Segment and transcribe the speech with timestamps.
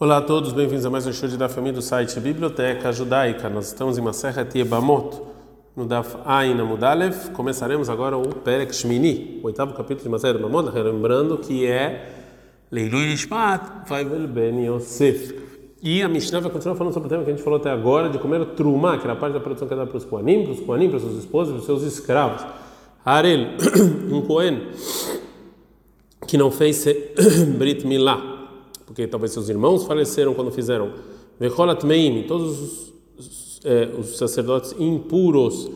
[0.00, 3.48] Olá a todos, bem-vindos a mais um show de da família do site Biblioteca Judaica.
[3.48, 5.20] Nós estamos em Maseret Yebamot,
[5.74, 7.30] no Daf Aina Mudalev.
[7.32, 12.12] Começaremos agora o Perek Shmini, o oitavo capítulo de Maseret Yebamot, lembrando que é
[12.70, 15.34] Leilu Yishmat Faivel Ben Yosef.
[15.82, 18.08] E a Mishnah vai continuar falando sobre o tema que a gente falou até agora,
[18.08, 20.52] de comer trumá, que era a parte da produção que era para os Koanim, para
[20.52, 22.46] os Koanim, para suas esposas, para os seus escravos.
[23.04, 23.48] Arel,
[24.12, 24.62] um Kohen,
[26.24, 26.84] que não fez
[27.58, 28.37] Brit Milah
[28.98, 30.90] porque talvez seus irmãos faleceram quando fizeram.
[31.38, 35.70] Vecholat meim, todos os, é, os sacerdotes impuros,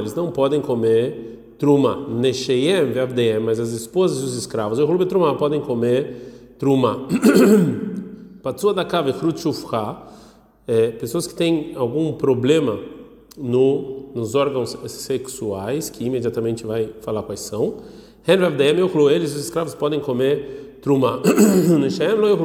[0.00, 2.08] eles não podem comer truma.
[2.08, 7.06] Nesheyem ve'avdeem, mas as esposas e os escravos, truma, podem comer truma.
[8.42, 9.14] Patsua da kave
[10.66, 12.80] é, pessoas que têm algum problema
[13.36, 17.76] no, nos órgãos sexuais, que imediatamente vai falar quais são.
[18.26, 21.20] Eles, os escravos, podem comer truma.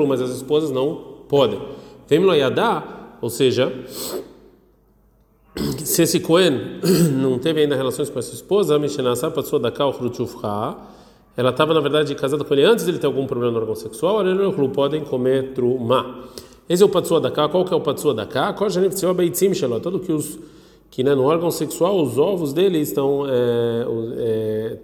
[0.07, 0.95] mas as esposas não
[1.27, 1.59] podem.
[2.07, 3.71] Vem yadá, ou seja,
[5.83, 6.79] se esse Cohen
[7.19, 8.77] não teve ainda relações com essa esposa,
[11.35, 13.75] ela estava na verdade casada com ele antes de ele ter algum problema no órgão
[13.75, 14.19] sexual,
[14.69, 16.25] podem comer truma.
[16.69, 17.49] Esse é o patsua da cá.
[17.49, 18.53] Qual que é o patsua da cá?
[19.79, 20.37] Todo que os
[20.93, 23.83] que né, no órgão sexual os ovos dele estão é,
[24.15, 24.77] é,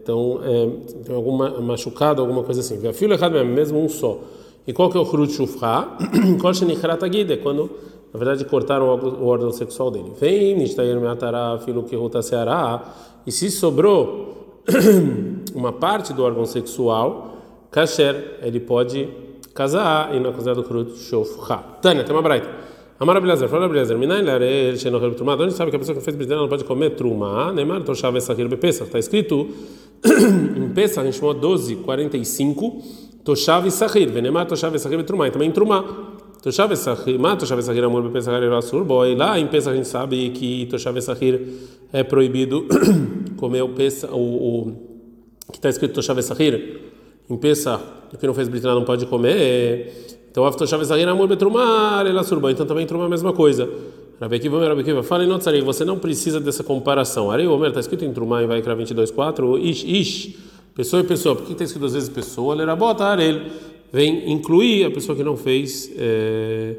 [1.07, 2.87] é, alguma machucado alguma coisa assim.
[2.87, 4.17] A filha mesmo mesmo um só.
[4.65, 5.87] E qual que é o chrut shufra
[7.33, 7.69] é quando
[8.11, 10.11] na verdade cortaram o órgão sexual dele.
[10.19, 12.81] Vem nishtayer meatara filo que seara
[13.27, 14.63] e se sobrou
[15.53, 17.37] uma parte do órgão sexual
[17.69, 19.07] kasher ele pode
[19.53, 22.49] casar e não é considerado chrut shufra Tânia tem uma braita
[22.99, 26.17] Amar Abelhazer, fala Abelhazer, Minayin Larel, Shenochel Trumá, onde sabe que a pessoa que fez
[26.17, 29.47] brincadeira não pode comer Trumá, Neymar, Toshav Esahir Bepesach, está escrito
[30.03, 32.83] em Pesach, em Shemot 12, 45,
[33.23, 35.81] Toshav Esahir, Venemar Toshav Esahir Trumá, e também Trumá.
[36.43, 39.87] Toshav Esahir, Ma Toshav Esahir Amor Bepesach Arel Asur, boi, lá em Pesach a gente
[39.87, 41.39] sabe que Toshav Esahir
[41.93, 42.67] é proibido
[43.37, 44.75] comer o Pesach, o, o
[45.53, 46.81] que está escrito Toshav Esahir,
[47.29, 47.81] em Pesach,
[48.13, 52.49] o que não fez brincadeira não pode comer, então, Aftoshav Zahir Amor Betrumar, ela surba.
[52.49, 53.69] Então também truma a mesma coisa.
[54.21, 57.29] Rabi Akiva, fala em Notzari, você não precisa dessa comparação.
[57.29, 60.35] Arei Omer, está escrito em Trumá, em Vaikra 22.4, Ish, Ish,
[60.73, 61.35] pessoa e pessoa.
[61.35, 62.55] Por que está escrito às vezes pessoa?
[62.55, 63.41] Lerabota, Arel.
[63.91, 65.91] Vem incluir a pessoa que não fez.
[65.97, 66.75] É,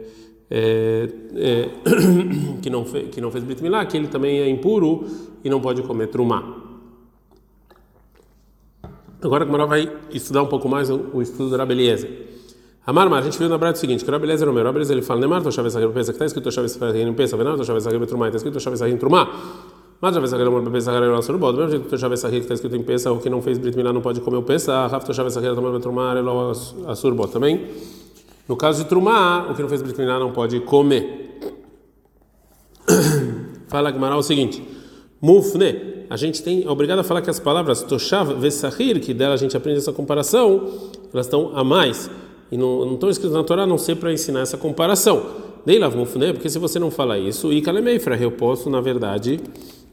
[0.50, 1.68] é, é,
[2.62, 5.06] que não fez que não fez Brit Milá, que ele também é impuro
[5.44, 6.62] e não pode comer trumá.
[9.22, 12.30] Agora a Gamara vai estudar um pouco mais o, o estudo da Rabeliezer.
[12.86, 15.04] Amar, a gente viu na brada o seguinte, que o Rabelezer Omer, o Rabelezer ele
[15.04, 18.26] fala, Nemar, Toshav Esahir pensa, que está escrito Toshav Esahir pensa, Venar, Toshav Esahir Betrumá,
[18.26, 19.28] está escrito Toshav Esahir Trumá.
[20.00, 22.44] Mas Toshav Amor Bebê Sahir Elo Asur Bod, do mesmo jeito que Toshav Esahir que
[22.44, 24.86] está escrito em pensa, o que não fez Brit Milá não pode comer o pensa,
[24.86, 26.50] Raf Toshav Betrumá Elo
[26.88, 27.66] Asur Bod também.
[28.48, 31.38] No caso de Trumá, o que não fez Brit Milá não pode comer.
[33.68, 34.66] Fala Gmará o seguinte,
[35.20, 39.34] Mufne, a gente tem é obrigado a falar que as palavras Toshav Vesahir, que dela
[39.34, 40.66] a gente aprende essa comparação,
[41.12, 42.10] elas estão a mais
[42.50, 45.50] e não, estão escritos na Torá, a não ser para ensinar essa comparação.
[45.64, 49.40] Dei lavmufne, porque se você não falar isso, e kalemeifra, eu posso, na verdade,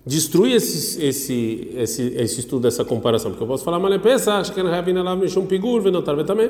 [0.06, 4.64] destruir esse, esse, esse, esse estudo dessa comparação, porque eu posso falar malepesa, acho que
[4.64, 6.50] não lá mexer um pigur, venotar também,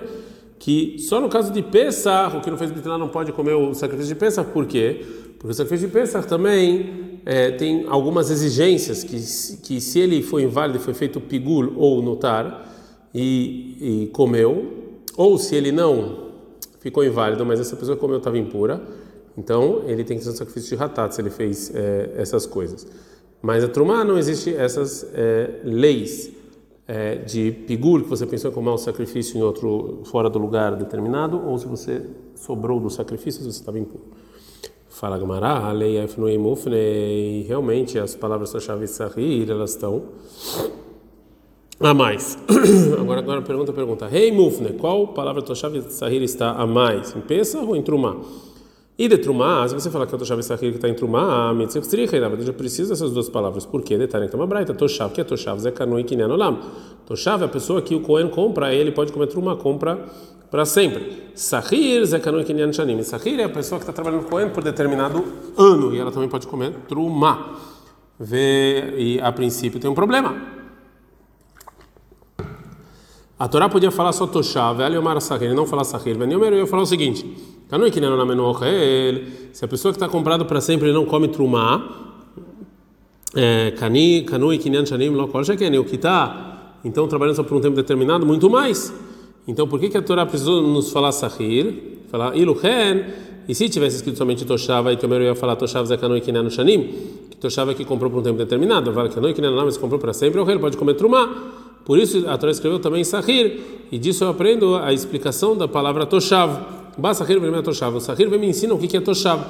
[0.60, 3.74] que só no caso de Pesach, o que não fez Bitná não pode comer o
[3.74, 5.04] sacrifício de Pesach, por quê?
[5.40, 9.18] Porque o sacrifício de Pesach também é, tem algumas exigências que,
[9.64, 12.72] que se ele foi inválido, foi feito pigul ou notar
[13.14, 14.87] e, e comeu,
[15.18, 16.28] ou se ele não
[16.80, 18.82] ficou inválido, mas essa pessoa comeu estava impura,
[19.38, 22.88] então ele tem que fazer um sacrifício de ratat se ele fez é, essas coisas.
[23.42, 26.32] Mas a Trumá não existe essas é, leis
[26.88, 30.76] é, de pigur que você pensou em comer um sacrifício em outro fora do lugar
[30.76, 34.04] determinado, ou se você sobrou do sacrifício, você estava impuro.
[34.88, 40.04] Fala Gamará, a lei e realmente as palavras da chave Sahir, elas estão
[41.80, 42.38] a mais.
[43.00, 44.08] agora, agora pergunta, pergunta.
[44.08, 47.16] Rei hey, Mufne, qual palavra Toshav Sahir está a mais?
[47.16, 48.18] Em Pesa ou em Trumá?
[48.98, 52.20] E de Trumá, se você falar que é Toshav Sahir que está em Trumá, Mitzvah
[52.20, 53.64] na verdade precisa dessas duas palavras.
[53.64, 53.96] Por quê?
[53.96, 54.74] Detalhe, então uma braita.
[54.74, 55.60] Toshav, que é Toshav?
[55.60, 56.60] Zé Kanui Kinyan Olam.
[57.06, 60.04] Toshav é a pessoa que o Cohen compra, ele pode comer Trumá, compra
[60.50, 61.32] para sempre.
[61.36, 63.04] Sahir, Zé Kanui Kinyan Shanim.
[63.04, 65.24] Sahir é a pessoa que está trabalhando com o Cohen por determinado
[65.56, 67.56] ano, e ela também pode comer Trumá.
[68.20, 70.57] Vê, e a princípio tem um problema.
[73.40, 76.18] A Torá podia falar só Toshav, Eliomar Sahir, não falar Sahir.
[76.18, 77.70] Veniomer, eu ia falar o seguinte: que
[79.54, 82.16] se a pessoa que está comprado para sempre não come Trumá,
[83.78, 87.76] Kani, Kanui, Kinyan Shanim, Lokol Sheken, o que está então trabalhando só por um tempo
[87.76, 88.92] determinado, muito mais.
[89.48, 92.00] Então por que, que a Torá precisou nos falar Sahir?
[92.10, 93.06] Falar iluchen,
[93.48, 96.88] e se tivesse escrito somente Toshava, e que meu ia falar Toshav Zekanoi Kinanu Shanim,
[97.30, 100.42] que Toshava que comprou por um tempo determinado, Fala Kanoi Kinanu mas comprou para sempre,
[100.42, 101.67] o ele pode comer Trumá.
[101.88, 106.06] Por isso a Torá escreveu também Sahir, e disso eu aprendo a explicação da palavra
[106.06, 106.60] Toshav.
[106.98, 107.96] Ba Sahir vem Toshav.
[107.96, 109.42] O Sahir vem me ensina o que é Toshav.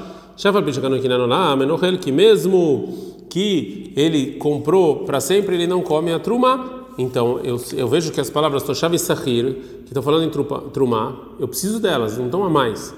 [1.57, 6.85] Menohel, que mesmo que ele comprou para sempre, ele não come a Trumá.
[6.95, 9.55] Então, eu, eu vejo que as palavras Toshav e Sahir,
[9.85, 12.93] que estão falando em Trumá, eu preciso delas, não estão a mais.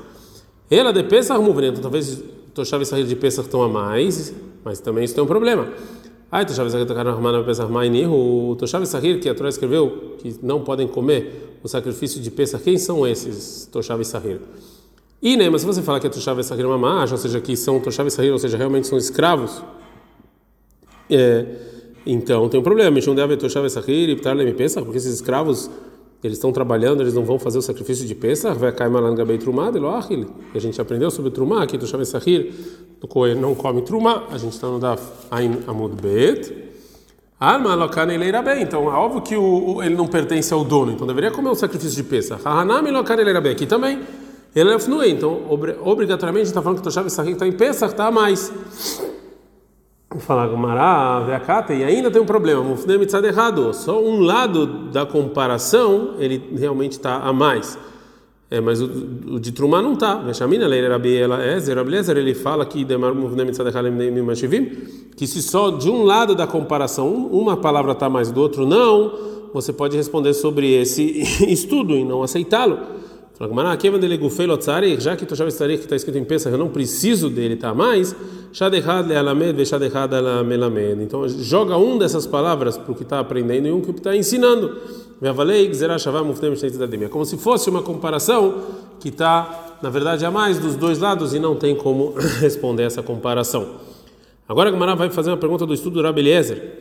[0.69, 2.21] Ela de Pesach Muvne, então talvez
[2.53, 4.33] Toshav e Sahir de Pesach estão a mais,
[4.65, 5.69] mas também isso tem um problema.
[6.31, 6.85] Ah, Toshav e Sahir
[7.45, 7.71] Pesach
[8.07, 12.29] o Toshav e Sahir que a Torá escreveu que não podem comer o sacrifício de
[12.29, 14.39] Pesach, quem são esses Toshav e Sahir?
[15.21, 17.55] E, né, mas se você falar que é Toshav e Sahir Mamash, ou seja, que
[17.57, 19.61] são Toshav e Sahir, ou seja, realmente são escravos,
[21.09, 21.45] é
[22.05, 22.97] então tem um problema.
[22.99, 25.69] Porque esses escravos
[26.23, 29.71] eles estão trabalhando, eles não vão fazer o sacrifício de Pesach, vai cair malangabei trumá,
[29.71, 32.53] e a gente aprendeu sobre trumá, que Toshav Sahir,
[32.99, 35.01] do Cohen não come trumá, a gente está no Daf
[35.31, 36.69] Ain Amud Bet.
[37.39, 40.91] Alma lokane leira bem, então é óbvio que o, o, ele não pertence ao dono,
[40.91, 42.43] então deveria comer o sacrifício de Pesach.
[42.43, 44.01] Hahanami lokane leira bem, aqui também
[44.53, 45.45] ele é fnuei, então
[45.85, 48.51] obrigatoriamente está falando que Toshav Sahir está em Pesach, a mais.
[50.17, 55.05] Falar Gumará, Veakata, e ainda tem um problema, Mufne mitzad errado, só um lado da
[55.05, 57.77] comparação ele realmente está a mais.
[58.49, 58.85] É, mas o,
[59.33, 60.15] o de Trumá não está.
[60.15, 62.83] Veshamina, Leira Rabi Eliezer, Rabelezer, ele fala que
[65.15, 69.13] que se só de um lado da comparação uma palavra está mais do outro não,
[69.53, 72.79] você pode responder sobre esse estudo e não aceitá-lo.
[74.99, 78.13] Já que Toshav Estarik está escrito em Pesach, eu não preciso dele, tá mais.
[81.01, 84.75] Então, joga um dessas palavras para o que está aprendendo e um que está ensinando.
[85.21, 88.55] É como se fosse uma comparação
[88.99, 93.01] que está, na verdade, a mais dos dois lados e não tem como responder essa
[93.01, 93.67] comparação.
[94.49, 96.23] Agora a Gamara vai fazer uma pergunta do estudo do Rabi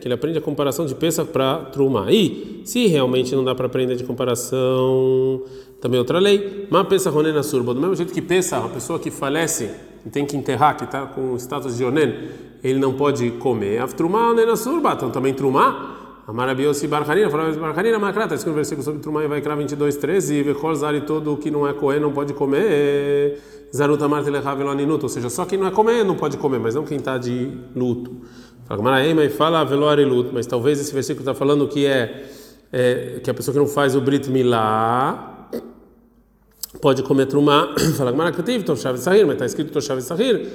[0.01, 2.11] que ele aprende a comparação de Pesach para Truma.
[2.11, 5.43] E se realmente não dá para aprender de comparação,
[5.79, 6.65] também outra lei.
[6.71, 9.69] Mas Pesach Ronena Surba, do mesmo jeito que Pesach, a pessoa que falece
[10.03, 12.11] e tem que enterrar, que está com status de Onen,
[12.63, 13.85] ele não pode comer.
[13.89, 15.98] Truma Onena Surba, então também Truma.
[16.29, 20.35] Amarabiosi Barcarina, falava Barcarina, Macrata, escreve um versículo sobre Truma e vai criar 22, 13,
[20.35, 23.41] e Vechor Zari todo o que não é Cohen não pode comer.
[23.75, 26.99] Zaruta Martelechá ou seja, só quem não é comer não pode comer, mas não quem
[26.99, 28.17] está de luto.
[28.67, 28.83] Fala,
[29.15, 32.25] mas fala velore luto, mas talvez esse versículo está falando que é,
[32.71, 35.49] é, que a pessoa que não faz o Brit Milá
[36.79, 37.73] pode comer trumá.
[37.97, 40.47] Fala, Maracativ, Toshav Sahir, mas está escrito Toshav Sahir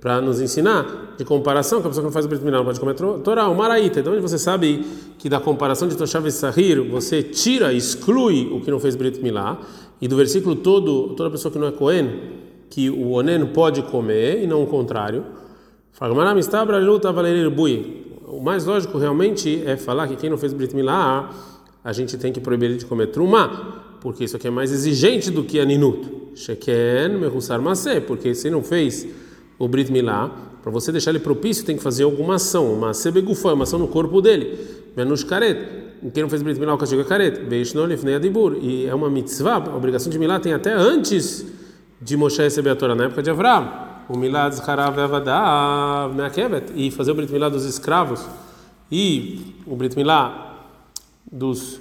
[0.00, 2.64] para nos ensinar de comparação que a pessoa que não faz o Brit Milá não
[2.64, 4.00] pode comer Torá, o Maraíta.
[4.00, 4.84] Então, você sabe
[5.18, 9.60] que da comparação de Toshav Sahir você tira, exclui o que não fez Brit Milá,
[10.00, 14.42] e do versículo todo, toda pessoa que não é Cohen que o onen pode comer
[14.42, 15.24] e não o contrário.
[18.26, 21.30] O mais lógico realmente é falar que quem não fez Brit Milá,
[21.82, 25.30] a gente tem que proibir ele de comer trumá, porque isso aqui é mais exigente
[25.30, 26.20] do que a ninut.
[26.34, 29.06] Sheken mehusar masé, porque se não fez
[29.60, 30.30] o Brit Milá,
[30.62, 33.86] para você deixar ele propício tem que fazer alguma ação, uma sebegufá, uma ação no
[33.86, 34.58] corpo dele.
[34.96, 35.58] Menos caret.
[36.14, 37.42] Quem não fez Brit Milá, o castigo é caret.
[38.62, 41.44] E é uma mitzvah, a obrigação de Milá tem até antes
[42.00, 43.70] de Moshe receber a Torá na época de Avram,
[44.08, 44.18] o
[44.50, 48.26] Zharav Avadav Meakevet, e fazer o Brit Milá dos escravos
[48.90, 50.68] e o Brit Milá
[51.30, 51.78] dos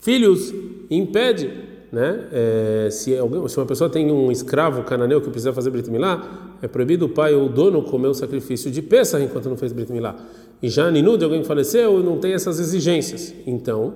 [0.00, 0.52] filhos
[0.90, 1.48] impede,
[1.94, 2.24] né?
[2.32, 6.56] É, se, alguém, se uma pessoa tem um escravo cananeu que precisa fazer Brit Milá,
[6.60, 9.72] é proibido o pai ou o dono comer o sacrifício de Pesach enquanto não fez
[9.72, 10.16] Brit Milá.
[10.60, 13.32] E já Ninud, alguém faleceu, não tem essas exigências.
[13.46, 13.94] Então,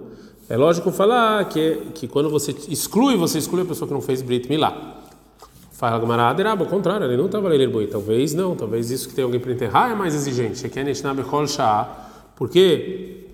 [0.48, 4.22] é lógico falar que, que quando você exclui, você exclui a pessoa que não fez
[4.22, 5.02] Brit Milá.
[5.72, 7.86] Fala Gamara, Aderaba, ao contrário, ele não estava ler boi.
[7.86, 10.70] Talvez não, talvez isso que tem alguém para enterrar é mais exigente.
[12.36, 13.27] Porque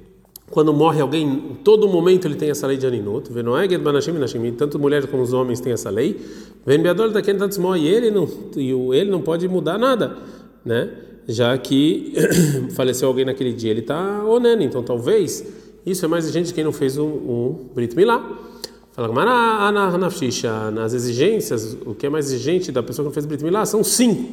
[0.54, 3.28] quando morre alguém, todo momento ele tem essa lei de Aninut.
[4.56, 6.16] Tanto mulheres como os homens têm essa lei.
[6.64, 10.16] E ele não, e ele não pode mudar nada,
[10.64, 10.90] né?
[11.26, 12.12] Já que
[12.76, 14.62] faleceu alguém naquele dia, ele está onendo.
[14.62, 15.44] Então talvez
[15.84, 18.38] isso é mais exigente de quem não fez o, o Brit Milá.
[18.92, 19.08] Fala
[20.70, 23.82] nas exigências, o que é mais exigente da pessoa que não fez Brit Milá são
[23.82, 24.24] cinco.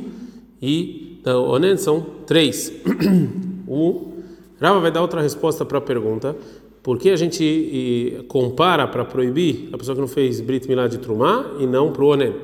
[0.62, 2.72] E da Onen são três.
[3.68, 4.11] o
[4.62, 6.36] Rava vai dar outra resposta para a pergunta.
[6.84, 11.00] Por que a gente compara para proibir a pessoa que não fez Brit Milá de
[11.00, 12.36] Trumá e não para o Onen?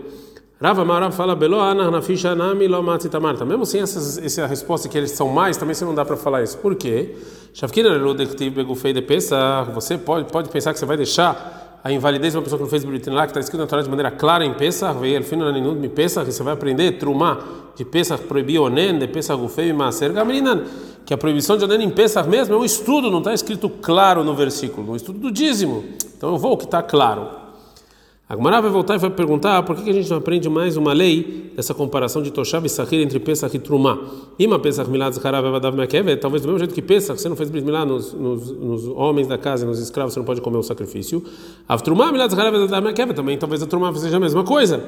[0.59, 3.45] Rava Marav fala Anarnafisha Nami Lomatzitamarta.
[3.45, 6.41] Mesmo sem essas, essa resposta que eles são mais, também você não dá para falar
[6.41, 6.57] isso.
[6.57, 7.13] Por quê?
[9.73, 12.69] Você pode, pode pensar que você vai deixar a invalidez de uma pessoa que não
[12.69, 16.25] fez Brit Milá, que está escrito na Torá de maneira clara em Pesach, veio na
[16.25, 17.37] que você vai aprender Trumá
[17.75, 20.63] de Pesach proibir Onen, de Pesach Gufei Maser Gamrinan,
[21.07, 24.25] que a proibição de Onen em Pesach mesmo é um estudo, não está escrito claro
[24.25, 25.85] no versículo, um estudo do dízimo.
[26.17, 27.29] Então eu vou o que está claro.
[28.27, 30.91] A Gemara vai voltar e vai perguntar por que a gente não aprende mais uma
[30.91, 33.97] lei dessa comparação de Toshav e Sahir entre Pesach e Trumá.
[34.37, 37.49] Ima Pesach Milad Zaharav Evadav Mekevet, talvez do mesmo jeito que Pesach, você não fez
[37.49, 40.57] Brit Milá nos, nos, nos, homens da casa e nos escravos, você não pode comer
[40.57, 41.23] o sacrifício.
[41.69, 44.83] A Trumá Milad Zaharav Evadav Mekevet, também talvez a Trumá seja a mesma coisa.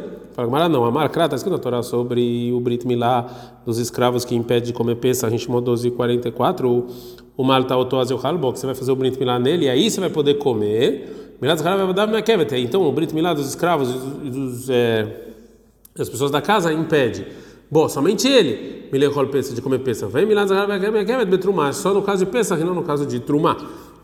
[0.48, 3.30] Fala não, a Markra está escrito na Torá sobre o Brit Milá
[3.66, 6.88] dos escravos que impede de comer Pesach, a gente 12 e 44,
[7.36, 9.92] o Malta Otoaz e o Halbok, você vai fazer o Brit Milá nele e aí
[9.92, 11.36] você vai poder comer.
[11.42, 13.90] Milad Zaharav Evadav Mekevet, então o Brit Milá dos escravos
[14.24, 15.08] e dos, é,
[15.94, 17.28] das pessoas da casa impede.
[17.70, 20.08] Bom, somente ele, Milechol pensa de comer peça.
[20.08, 20.50] Vem Milad
[21.30, 23.58] Betrumá, só no caso de peça não no caso de Trumá.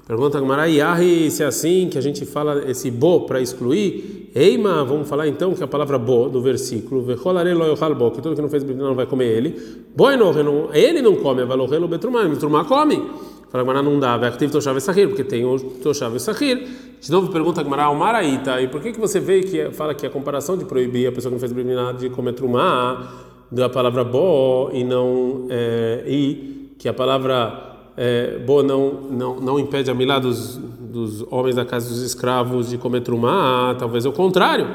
[0.07, 4.83] Pergunta Gamara, Yahi, se é assim que a gente fala esse bo para excluir, Eima,
[4.85, 8.63] vamos falar então que a palavra bo do versículo, bo, que todo que não fez
[8.63, 10.31] não vai comer ele, boi não,
[10.73, 13.01] ele não come, valorelo betrumá, betrumá come.
[13.49, 16.67] Fala Gamara, não dá, Vectiv toshav sahir, porque tem o toshav sahir.
[17.01, 20.05] De novo pergunta Gamara, o maraíta, e por que que você vê que fala que
[20.05, 23.11] a comparação de proibir a pessoa que não fez brimina de comer trumá
[23.51, 29.59] da palavra bo e não é, e que a palavra é, boa não, não, não
[29.59, 34.09] impede a milá dos, dos homens da casa dos escravos de comer trumá, talvez é
[34.09, 34.67] o contrário.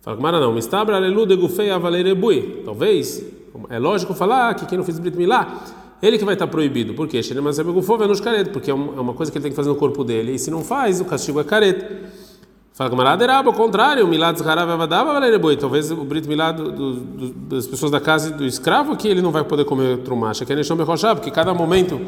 [0.00, 2.62] Fala Mara não, mistabra alelu de gufei avalerebui.
[2.64, 3.24] Talvez,
[3.70, 5.62] é lógico falar que quem não fez brit milá,
[6.02, 6.94] ele que vai estar proibido.
[6.94, 7.20] Por quê?
[8.52, 10.32] Porque é, é uma coisa que ele tem que fazer no corpo dele.
[10.32, 11.88] E se não faz, o castigo é careta.
[12.74, 15.56] Fala que Maraderaba, ao contrário, milad zharav boi.
[15.58, 16.58] Talvez o brit milad
[17.48, 20.56] das pessoas da casa do escravo que ele não vai poder comer trumacha, que é
[20.56, 22.00] neshom bechoshá, porque cada momento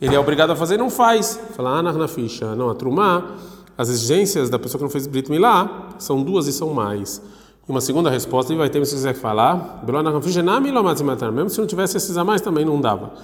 [0.00, 1.40] ele é obrigado a fazer e não faz.
[1.56, 2.54] Fala, ah, na ficha.
[2.54, 3.30] Não, a trumá,
[3.78, 7.22] as exigências da pessoa que não fez brit milá são duas e são mais.
[7.66, 12.18] E uma segunda resposta, e vai ter, se quiser falar, mesmo se não tivesse esses
[12.18, 13.14] a mais também não dava.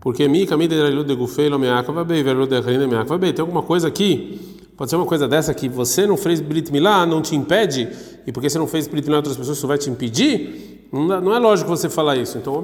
[0.00, 3.32] Porque mi camida de gufelo meakava bem, velo de reina meakava bem.
[3.32, 7.06] Tem alguma coisa aqui Pode ser uma coisa dessa que você não fez Brit Milá,
[7.06, 7.88] não te impede,
[8.26, 10.88] e porque você não fez Brit Milá, outras pessoas isso vai te impedir?
[10.92, 12.36] Não, é lógico você falar isso.
[12.36, 12.62] Então,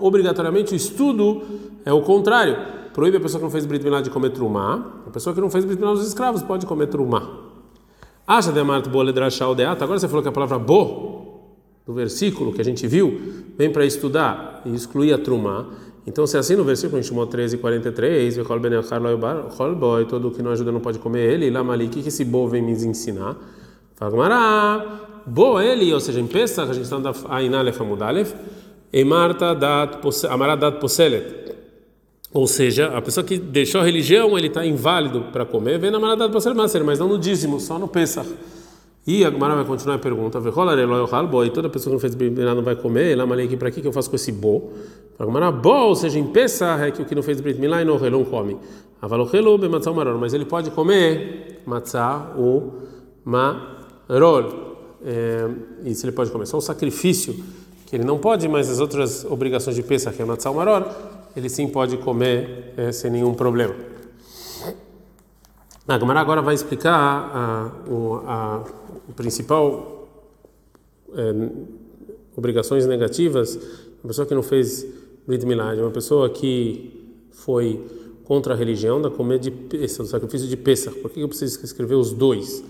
[0.00, 1.42] obrigatoriamente, o estudo
[1.84, 2.56] é o contrário.
[2.92, 5.50] Proíbe a pessoa que não fez Brit Milá de comer trumá, a pessoa que não
[5.50, 7.28] fez Brit Milá dos escravos pode comer trumá.
[8.26, 9.82] Acha de amart boledrashal deata.
[9.82, 11.40] Agora você falou que a palavra bo,
[11.84, 13.20] do versículo que a gente viu,
[13.58, 15.66] vem para estudar e excluir a trumá.
[16.06, 18.38] Então, se é assim no versículo em Shimon 13, 43,
[19.78, 22.48] boy, todo que não ajuda não pode comer ele, lá mali, o que esse bo
[22.48, 23.36] vem me ensinar?
[23.94, 28.34] Fala, bo ele, ou seja, em Pesach, a gente está na Ainalef Amudalef,
[28.92, 30.00] Emarta dat
[30.80, 31.42] poselet.
[32.34, 36.00] Ou seja, a pessoa que deixou a religião, ele está inválido para comer, vem na
[36.00, 38.28] Maradat poselet, mas não no dízimo, só no Pesach.
[39.04, 42.62] E a Gemara vai continuar a pergunta: e toda pessoa que não fez brincar não
[42.62, 44.70] vai comer, lá malei aqui para que eu faço com esse bo?
[45.18, 47.82] A Gemara, bo, ou seja, em Pesach é que o que não fez brit milá
[47.82, 48.56] e não não come.
[49.00, 52.74] Avalochelo bematzah o maror, mas ele pode comer matzah o
[53.24, 54.72] maror.
[55.04, 55.48] É,
[55.92, 57.34] se ele pode comer só o sacrifício,
[57.86, 60.88] que ele não pode, mas as outras obrigações de Pesach, que é matzah maror,
[61.34, 63.74] ele sim pode comer é, sem nenhum problema.
[65.88, 67.72] A Gemara agora vai explicar a,
[68.26, 70.08] a, a principal
[71.12, 71.50] é,
[72.36, 73.56] obrigações negativas,
[74.02, 74.86] uma pessoa que não fez
[75.26, 77.84] Brit Milad, uma pessoa que foi
[78.24, 80.96] contra a religião da comer de do sacrifício de Pesach.
[81.00, 82.62] Por que eu preciso escrever os dois?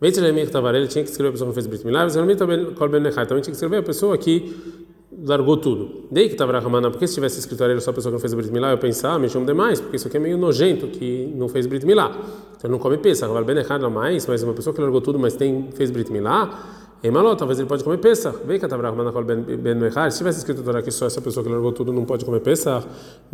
[0.00, 3.82] Ele tinha que escrever a pessoa que fez Brit Milad, também tinha que escrever a
[3.82, 4.86] pessoa que
[5.24, 6.04] largou tudo.
[6.10, 8.34] Daí que estava Ramana, porque se tivesse escrito ele só a pessoa que não fez
[8.34, 11.32] Brit Milá, eu pensava, ah, me chamo demais, porque isso aqui é meio nojento que
[11.34, 12.16] não fez Brit Milá.
[12.56, 15.68] Então não come agora bem errado mais, mas uma pessoa que largou tudo, mas tem
[15.74, 18.34] fez Brit Milá, malo, talvez ele pode comer peça.
[18.46, 21.92] Vem que ben ben se tivesse escrito Torá que só essa pessoa que largou tudo
[21.92, 22.84] não pode comer peça,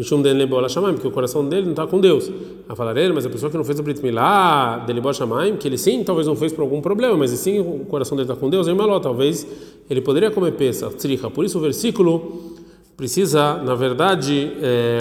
[0.01, 2.31] chamo den lebola shamaim, porque o coração dele não está com Deus.
[2.69, 5.57] A falar ele, mas a pessoa que não fez o Brit Milá, dele bola shamaim,
[5.57, 8.39] que ele sim, talvez não fez por algum problema, mas sim o coração dele está
[8.39, 9.47] com Deus, malo, talvez
[9.89, 11.31] ele poderia comer peça, tricha.
[11.31, 12.57] Por isso o versículo
[12.97, 14.99] precisa, na verdade, é,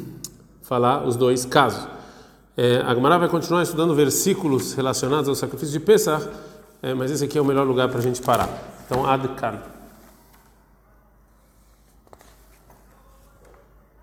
[0.62, 1.98] falar os dois casos.
[2.60, 6.26] É, a Gemara vai continuar estudando versículos relacionados ao sacrifício de Pesach,
[6.82, 8.48] é, mas esse aqui é o melhor lugar para a gente parar.
[8.86, 9.77] Então, Adkan.